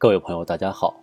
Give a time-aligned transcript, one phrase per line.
[0.00, 0.94] 各位朋友，大家好，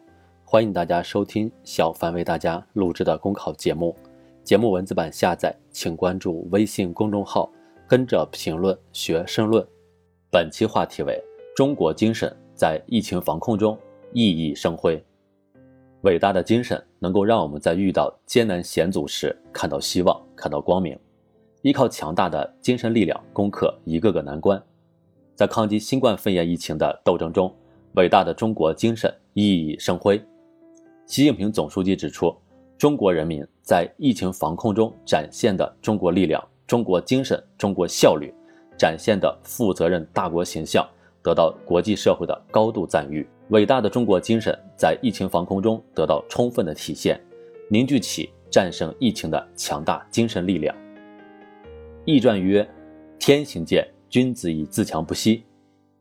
[0.45, 3.93] 欢迎大家收听小凡为大家录制的公考节目。
[4.41, 7.51] 节目文字版下载，请关注微信公众号，
[7.89, 9.61] 跟着评论学申论。
[10.31, 11.21] 本期话题为：
[11.57, 13.77] 中国精神在疫情防控中
[14.13, 15.03] 熠熠生辉。
[16.03, 20.97] 伟大的精神能够让我们在遇到艰难险阻时看到希望，看到光明。
[21.63, 24.63] 依靠强大的精神力量攻克一个个难关，
[25.35, 27.53] 在抗击新冠肺炎疫情的斗争中。
[27.95, 30.21] 伟大的中国精神熠熠生辉。
[31.05, 32.35] 习近平总书记指出，
[32.77, 38.33] 中国人民在疫情防控中展现的中国力量、中国精神、中国效率，
[38.77, 40.85] 展现的负责任大国形象，
[41.23, 43.25] 得到国际社会的高度赞誉。
[43.49, 47.17] 伟大的中国精神在疫情防控中得到充分的体现，
[47.69, 50.75] 凝聚起战胜疫情的强大精神力量。
[52.03, 52.67] 易传曰
[53.17, 55.43] ：“天行健，君子以自强不息。”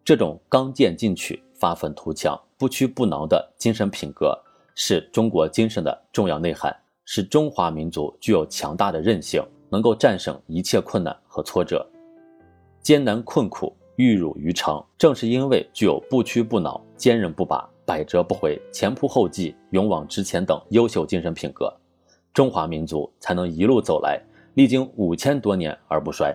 [0.04, 1.40] 这种刚健进取。
[1.64, 4.38] 发愤图强、不屈不挠的精神品格，
[4.74, 6.76] 是中国精神的重要内涵，
[7.06, 11.88] 是中华民族具有强大的韧性，能够战胜一切困难和挫折，
[12.82, 14.84] 艰难困苦玉汝于成。
[14.98, 21.74] 正是因为具有不屈不挠、坚韧不拔、百折不回、前仆后继、勇往直前等优秀精神品格，
[22.34, 24.20] 中华民族才能一路走来，
[24.52, 26.30] 历经五千多年而不衰。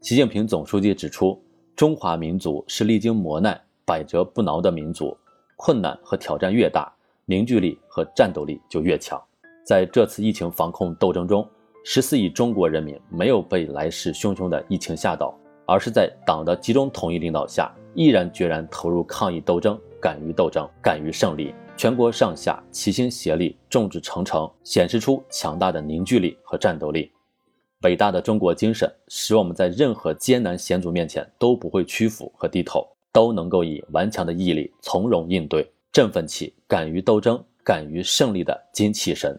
[0.00, 1.38] 习近平总书记指出，
[1.76, 3.60] 中华民族是历经磨难。
[3.86, 5.16] 百折不挠的民族，
[5.54, 6.92] 困难和挑战越大，
[7.24, 9.22] 凝聚力和战斗力就越强。
[9.64, 11.48] 在这次疫情防控斗争中，
[11.84, 15.32] 十四亿中国人民没有被来势汹汹的疫情吓倒，
[15.66, 21.54] 而是在党的集中统一领导下，毅然决然投入抗疫斗争，敢于斗争，敢于胜利。
[21.76, 27.12] 全国上下齐心协力，众志成城，显示出强大的凝聚力和战斗力。
[27.82, 32.84] 伟大的中国精神，使我们在任何艰难险阻面前都不会屈服和低头。
[33.16, 39.34] 都能够以顽强的毅力从容应对，振奋起敢于斗争、敢于胜利的精气神。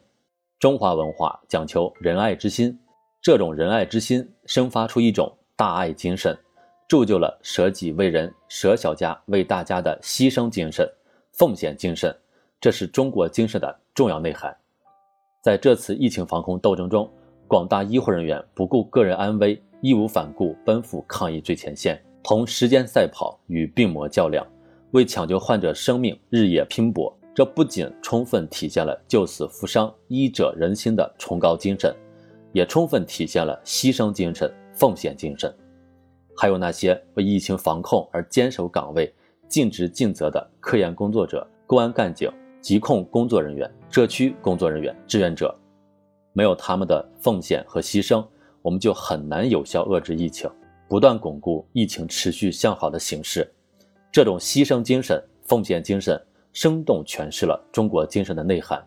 [0.57, 2.75] 中华文化讲求仁爱之心，
[3.21, 6.35] 这种仁爱之心生发出一种大爱精神，
[6.87, 10.91] 铸就了舍己为人、舍小家为大家的牺牲精神、
[11.31, 12.11] 奉献精神。
[12.59, 14.57] 这是中国精神的重要内涵。
[15.43, 17.07] 在这次疫情防控斗争中，
[17.47, 22.03] 广大医护人员不顾个人安危，义无反顾奔赴抗疫最前线。
[22.27, 24.45] 同时间赛跑，与病魔较量，
[24.91, 27.17] 为抢救患者生命日夜拼搏。
[27.33, 31.95] 这不仅充分体现了救死扶伤、医者仁心的崇高精神，
[32.51, 35.55] 也充分体现了牺牲精神、奉献精神。
[36.35, 39.09] 还有那些为疫情防控而坚守岗位、
[39.47, 45.57] 尽职尽责的科研工作者、公安干警、疾控工作人员、社区工作人员、志愿者，
[46.33, 48.27] 没有他们的奉献和牺牲，
[48.61, 50.51] 我们就很难有效遏制疫情。
[50.87, 53.51] 不断巩固疫情持续向好的形势，
[54.11, 56.19] 这种牺牲精神、奉献精神，
[56.53, 58.81] 生动诠释了中国精神的内涵，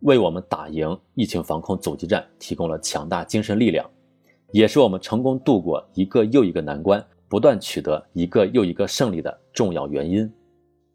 [0.00, 3.88] 为我们打赢疫情防控阻击战提供了强大精神力量，
[4.52, 10.30] 也是我们成功度过一个又一个难关、不断取得一个又一个胜利的重要原因。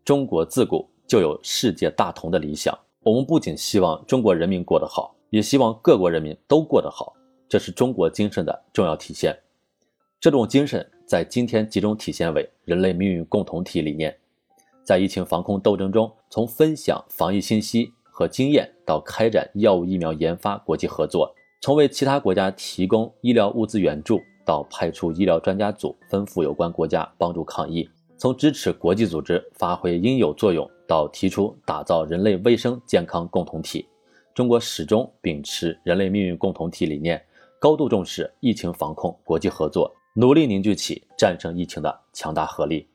[0.05, 7.13] 中国自古就有世界大同的理想，我们不仅希望中国人民过得好，也希望各国人民都过得好，
[7.49, 9.35] 这是中国精神的重要体现。
[10.21, 14.15] 这种精神在今天集中体现为人类命运共同体理念。
[14.83, 33.87] 在疫情防控斗争中，从分享防疫信息和经验到开展药物疫苗研发国际合作，从为其他国家提供医疗物资援助到派出医疗专家组吩咐有关国家帮助抗疫，从支持国际组织发挥应有作用到提出打造人类卫生健康共同体，
[34.35, 37.19] 中国始终秉持人类命运共同体理念，
[37.57, 39.91] 高度重视疫情防控国际合作。
[40.13, 42.85] 努力凝聚起战胜疫情的强大合力，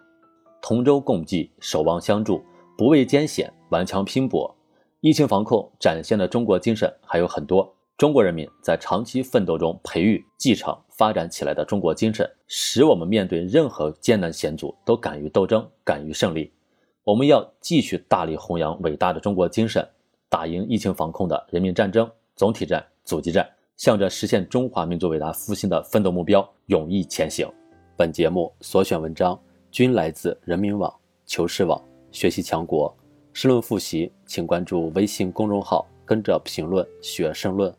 [0.60, 2.44] 同舟共济，守望相助，
[2.76, 4.54] 不畏艰险，顽强拼搏。
[5.00, 7.74] 疫情防控展现的中国精神还有很多。
[7.96, 16.52] 中国人民在长期奋斗中培育、继承、发展起来的中国精神，使我们面对任何艰难险阻都敢于斗争、敢于胜利。
[17.02, 19.88] 我们要继续大力弘扬伟大的中国精神，
[20.28, 23.48] 打赢疫情防控的人民战争、总体战、阻击战。
[23.76, 27.46] 向着实现中华民族伟大复兴的奋斗目标勇毅前行。
[27.94, 29.38] 本节目所选文章
[29.70, 30.92] 均来自人民网、
[31.26, 31.80] 求是网、
[32.10, 32.94] 学习强国。
[33.34, 37.72] 申论复习，请关注微信公众号，跟着评论学申论。